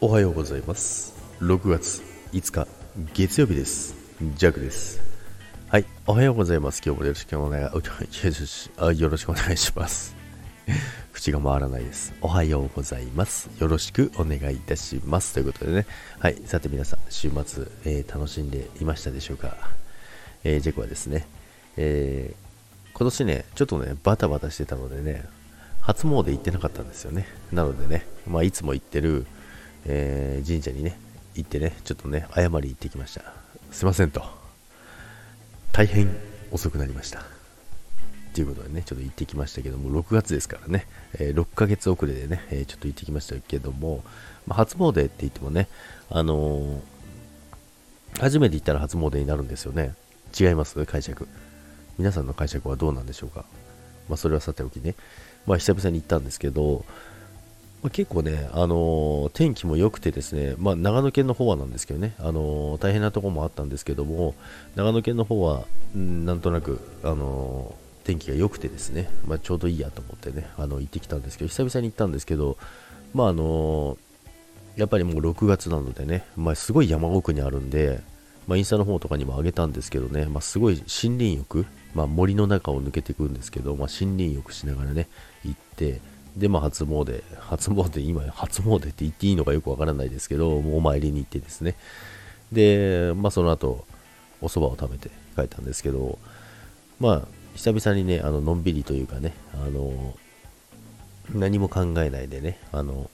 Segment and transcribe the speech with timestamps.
[0.00, 1.12] おはようございます。
[1.40, 2.02] 6月
[2.32, 2.68] 5日
[3.14, 3.96] 月曜日です。
[4.36, 5.00] ジャックです。
[5.66, 6.80] はいおはようございます。
[6.86, 10.14] 今日もよろしくお願いよろしくお願いします。
[11.12, 12.14] 口が回らないです。
[12.20, 13.50] おはようございます。
[13.58, 15.34] よろしくお願いいたします。
[15.34, 15.84] ということでね。
[16.20, 19.56] はいさて皆さん週末、えー、楽しんでいましたでしょうか、
[20.44, 21.26] えー、ジェクはですね、
[21.76, 25.24] えー、今年ねちょっとねバタバタしてたのでね
[25.80, 27.26] 初詣行ってなかったんですよね。
[27.50, 29.26] なのでね、まあ、いつも行ってる
[29.86, 30.98] えー、神社にね、
[31.34, 33.22] 行ってね、ちょっとね、謝り行ってきました。
[33.70, 34.22] すいませんと。
[35.72, 36.10] 大変
[36.50, 37.24] 遅くなりました。
[38.34, 44.02] ということでね、ちょっと行ってきましたけども、6月ですからね、えー、6ヶ月遅れでね、えー、ちょっと行ってきましたけども、
[44.46, 45.68] まあ、初詣って言ってもね、
[46.10, 46.80] あのー、
[48.20, 49.94] 初めて行ったら初詣になるんですよね。
[50.38, 50.84] 違います？
[50.86, 51.28] 解釈。
[51.98, 53.44] 皆さんの解釈はどうなんでしょうか？
[54.08, 54.94] まあ、それはさておきね、
[55.46, 56.84] まあ、久々に行ったんですけど、
[57.82, 64.34] まあ、結構ね、あのー、天気も良くてですね、まあ、長野県の方はなんですけどね、あのー、大変なところもあったんですけども、
[64.74, 65.64] 長野県の方は、
[65.96, 72.56] んなんとなく、あのー、天気が良くてですね、まあ、ちょうどいいやと思ってね、あの行ってきたんですけど、久々に行ったんですけど、
[73.14, 73.96] まああの
[74.78, 78.00] やっぱりもう6月なのでね、まあ、すごい山奥にあるんで、
[78.46, 85.08] まあ、インスタの方とかにも上げたんですけどね、まあ、すごい森林浴、まあ、森の中を抜けていくんですけど、まあ、森林浴しながらね、
[85.44, 86.00] 行って、
[86.38, 91.74] で、まあ、初詣、初詣、今、初詣って言っていいのかよくわからないですけど、もうお参りに行ってですね。
[92.52, 93.84] で、まあ、その後、
[94.40, 96.18] お蕎麦を食べて帰ったんですけど、
[97.00, 100.16] まあ、久々にね、あの、のんびりというかね、あの、
[101.34, 103.10] 何も考えないでね、あの、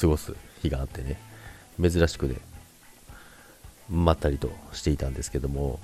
[0.00, 1.20] 過ごす日があってね、
[1.80, 2.36] 珍しくね、
[3.90, 5.80] まったりとしていたんですけども、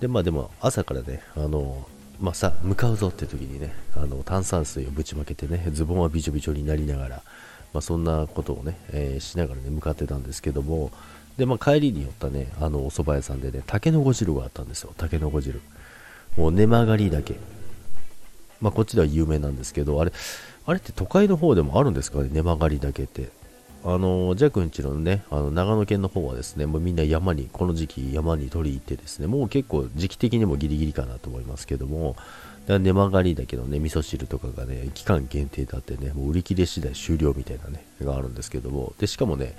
[0.00, 1.86] で、まあでも朝からね、あの、
[2.20, 7.22] まあ、さ向かうぞって時にねあの炭酸水をぶちまけてねズボンはびちょびちょになりながら、
[7.72, 10.90] まあ、そんなことをね、えー、しながらね向かってたんですけども
[11.36, 14.92] で、まあ、帰りに寄ったねあのお蕎麦屋さんでね竹の子汁があったんですよ。
[14.96, 15.60] 竹の子汁。
[16.36, 17.36] もう根曲がりだけ。
[18.60, 20.12] まあ、こっちでは有名なんですけどあれ
[20.66, 23.30] あれって都会の方でもあるんですかね根曲がりだけって。
[23.84, 32.16] あのジャックんちのね、あの長野県の方はですね、もうみんな山に、この時期山に取り入ってですね、もう結構時期的にもギリギリかなと思いますけども、
[32.66, 39.54] 根曲がりだけどね、味噌汁とかがね、期間限定だってね、もう売り切れ次第終了みたいなね、があるんですけども、で、しかもね、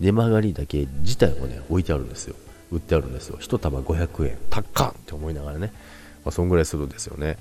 [0.00, 2.36] 根曲がりだけ自体もね、置いてあるんですよ。
[2.70, 3.38] 売ってあるんですよ。
[3.38, 4.38] 1束500円。
[4.50, 5.72] 高っかって思いながらね、
[6.24, 7.38] まあ、そんぐらいするんですよね。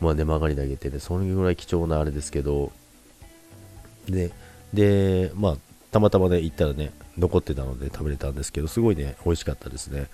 [0.00, 2.72] まあ、根曲がりだけってね、それぐらい貴重なあれですけど、
[4.08, 4.32] で、
[4.74, 5.56] で、まあ、
[5.90, 10.08] たまたまね、行ったらね、残ってたので食べれたんですけど、すごいね、美味しかったですね。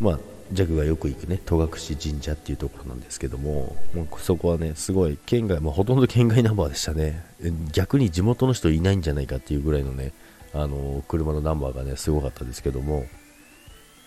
[0.00, 0.18] まあ、
[0.52, 7.24] ジャグがよく行くね、戸隠神社っていうところなんですけども、もうそこはね、すごい県外、まあ、ほとんど県外ナンバーでしたね。
[7.72, 10.12] 逆に地元の人いないんじゃないかっていうぐらいのね、
[10.52, 13.04] あの車のナンバーがね、すごかったですけども、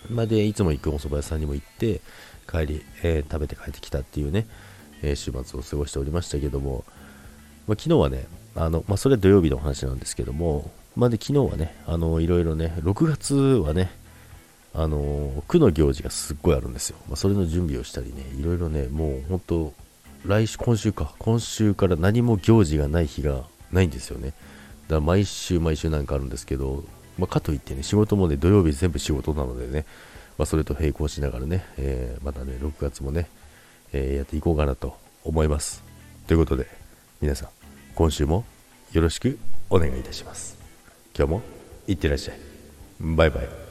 [0.10, 2.02] まあ、で、いつも行くお蕎麦屋さんにも行って、
[2.50, 4.48] 帰り、えー、食べて帰ってきたっていうね、
[5.02, 6.84] えー、週末を過ごしておりましたけども、
[7.68, 8.26] まあ、昨日はね、
[8.56, 13.92] あの、まあ、それは土曜日の話なんですけども、まあ、で、昨日はね、あの、いろいろね、6月はね、
[14.74, 16.98] あの、区の行事がすっごいあるんですよ。
[17.08, 19.74] まあ、それの準備をしたりね、いろいろね、もう本当、
[20.26, 24.30] 来週、今週か、今週から何も行事がない日がないんですよね。
[24.30, 24.36] だか
[24.96, 26.84] ら毎週毎週なんかあるんですけど、
[27.18, 29.86] まあ、かといってね、仕事もね、土曜日全部仕事なのでね、
[30.38, 33.30] まあ、それと並行しながらね、えー、またね、6月もね、
[33.92, 35.84] えー、やっていこうかなと思います。
[36.28, 36.68] ということで、
[37.24, 37.50] 皆さん、
[37.96, 38.44] 今週も
[38.92, 39.40] よろしく
[39.70, 40.58] お願いいたします。
[41.18, 41.42] 今日も
[41.88, 42.38] いってらっしゃい。
[43.00, 43.63] バイバイ。